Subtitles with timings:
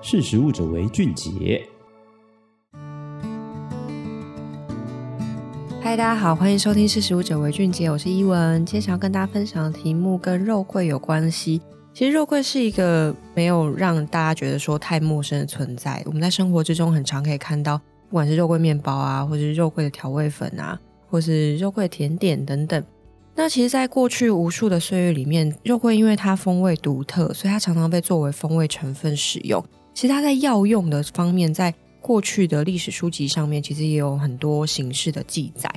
[0.00, 1.60] 识食物者为俊杰。
[5.80, 8.64] 嗨，大家好，欢迎收听《识食物者为俊杰》，我是依文。
[8.64, 11.60] 今天想要跟大家分享的题目跟肉桂有关系。
[11.92, 16.00] 其实肉桂是一个没有让大家觉得说太陌生的存在。
[16.06, 17.76] 我们在生活之中很常可以看到，
[18.08, 20.78] 不管是肉桂面包啊，或是肉桂的调味粉啊，
[21.10, 22.82] 或是肉桂甜点等等。
[23.34, 29.64] 那其实，在过去无数的岁月里面，肉桂因为它风味独特，所以它常常被作为风味成分使用。
[29.98, 35.68] 其实它在药用的方面，在过去的历史书籍上面，其实也有很多形式的记载。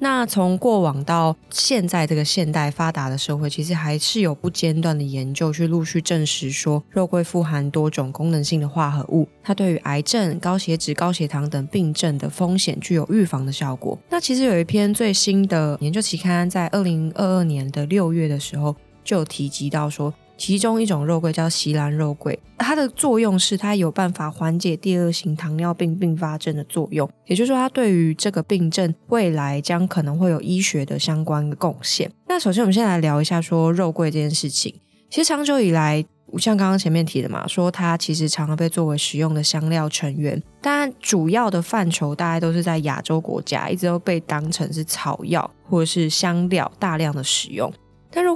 [0.00, 13.96] 那从过往到现在这个现代发达的社会，其实还是有不间断的研究去陆续证实说，肉桂富含多种功能性的化合物，它对于癌症、高血脂、高血糖等病症的风险具有预防的效果。
[14.08, 18.74] 那其实有一篇最新的研究期刊，在二零二二年的六月的时候，
[19.04, 20.12] 就提及到说。
[20.40, 32.10] 其中一种肉桂叫锡兰肉桂，它的作用是它有办法缓解第二型糖尿病并发症的作用，也就是说，它对于这个病症未来将可能会有医学的相关的贡献。
[32.26, 34.74] 那首先，我们先来聊一下说肉桂这件事情。
[35.10, 36.02] 其实长久以来，
[36.38, 47.70] 像刚刚前面提的嘛，说它其实常常被作为食用的香料成员，但主要的范畴大概都是在亚洲国家，一直都被当成是草药或者是香料大量的使用。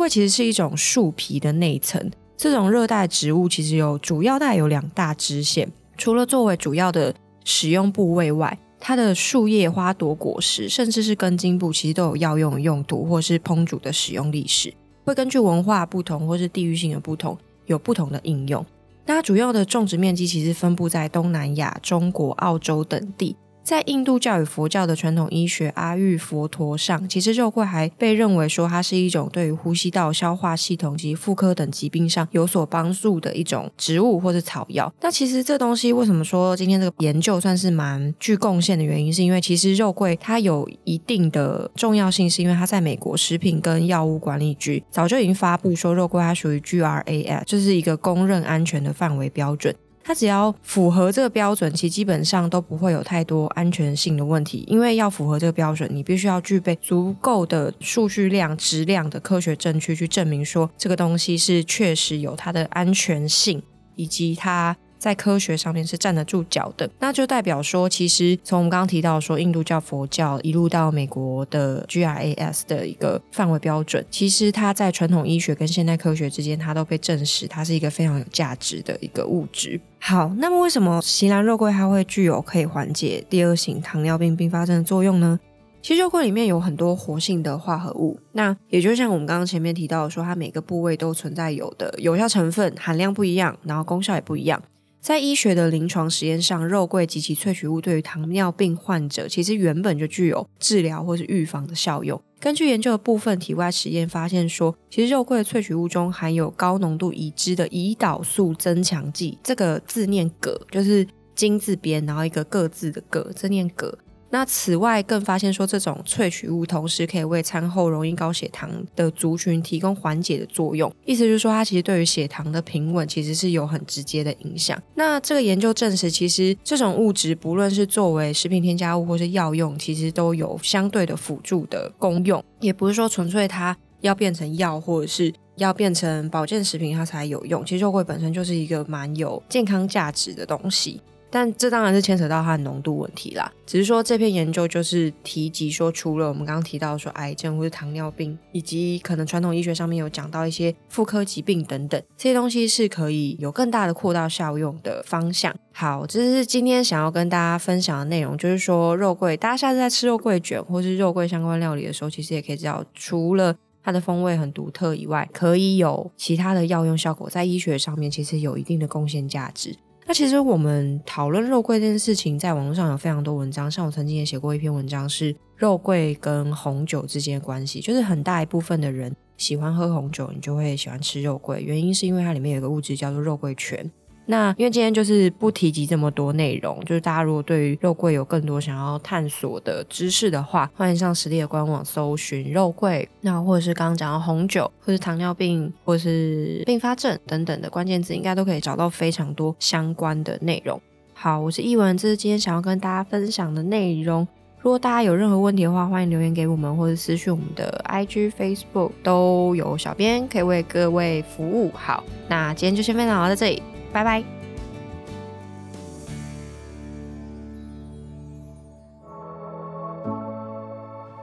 [0.09, 14.73] 其实是一种树皮的内层，这种热带植物其实有主要带有两大支线，除了作为主要的使用部位外，它的树叶、花朵、果实，甚至是根茎部，其实都有药用用途或是烹煮的使用历史，
[15.05, 18.65] 会根据文化不同或是地域性的不同，有不同的应用。
[19.07, 23.37] 那它主要的种植面积其实分布在东南亚、中国、澳洲等地。
[23.65, 34.93] 在印度教与佛教的传统医学阿育佛陀上，其实肉桂还被认为说它是一种对于呼吸道、消化系统及妇科等疾病上有所帮助的一种植物或者草药。
[35.01, 49.75] 那其实这东西为什么说今天这个研究算是蛮具贡献的原因，是因为其实肉桂它有一定的重要性，是因为它在美国食品跟药物管理局早就已经发布说肉桂它属于 GRAS，就是一个公认安全的范围标准。
[50.07, 54.63] 它只要符合这个标准，其实基本上都不会有太多安全性的问题。
[54.69, 63.63] 因为要符合这个标准，你必须要具备足够的数据量、质量的科学证据去证明说这个东西是确实有它的安全性，
[63.97, 64.77] 以及它。
[65.05, 79.79] 在科学上面是站得住脚的，那就代表说，其实从我们刚刚提到说，印度教、佛教一路到美国的 GRAS 的一个范围标准，其实它在传统医学跟现代科学之间，它都被证实它是一个非常有价值的一个物质。
[79.99, 85.39] 好，那么为什么西兰肉桂它会具有可以缓解第二型糖尿病并发症的作用呢？
[85.83, 94.63] 其实肉桂里面有很多活性的化合物，那也就像我们刚刚前面提到说，它每个部位都存在有的有效成分含量不一样，然后功效也不一样。
[95.05, 102.19] 在医学的临床实验上，肉桂及其萃取物对于糖尿病患者其实原本就具有治疗或是预防的效用。
[102.41, 113.95] 根据研究的部分体外实验发现说，其实肉桂的萃取物中含有高浓度已知的胰岛素增强剂，这个字念“葛”，就是金字边，然后一个“各”字的“各”，这念“铬”。
[114.31, 120.93] 那此外，更发现说，这种萃取物同时可以为餐后容易高血糖的族群提供缓解的作用。
[121.05, 124.77] 意思就是说，它其实对于血糖的平稳其实是有很直接的影响。
[124.95, 132.45] 那这个研究证实，其实这种物质不论是作为食品添加物或是药用，其实都有相对的辅助的功用。
[132.61, 137.65] 也不是说纯粹它要变成药或者是要变成保健食品它才有用。
[137.65, 141.01] 其实肉桂本身就是一个蛮有健康价值的东西。
[141.35, 143.53] 但这当然是牵扯到它的浓度问题啦。
[143.67, 155.53] 只是说这篇研究就是提及说，除了我们刚刚提到说癌症或者糖尿病，以及可能传统医学上面有讲到一些妇科疾病等等，这些东西是可以有更大的扩大效用的方向。
[155.73, 169.75] 好，这是今天想要跟大家分享的内容，就是说肉桂，大家下次在吃肉桂卷或是肉桂相关料理的时候，其实也可以知道，除了它的风味很独特以外，可以有其他的药用效果，在医学上面其实有一定的贡献价值。
[170.07, 183.91] 那其实我们讨论肉桂这件事情，在网络上有非常多文章，像我曾经也写过一篇文章，是肉桂跟红酒之间的关系，就是很大一部分的人喜欢喝红酒，你就会喜欢吃肉桂，原因是因为它里面有一个物质叫做肉桂醛。
[184.27, 200.81] 那因为今天就是不提及这么多内容，就是大家如果对于肉桂有更多想要探索的知识的话，欢迎上实力的官网搜寻肉桂，那或者是刚刚讲到红酒，或是糖尿病，或是并发症等等的关键字，应该都可以找到非常多相关的内容。
[201.13, 204.27] 好，我是依文，这是今天想要跟大家分享的内容。
[204.61, 211.71] 如果大家有任何问题的话，欢迎留言给我们，或者私讯我们的 IG、Facebook，都有小编可以为各位服务。
[211.75, 213.63] 好，那今天就先分享到这里。
[213.95, 214.25] 拜拜。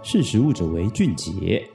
[0.01, 1.69] 识时务者为俊杰。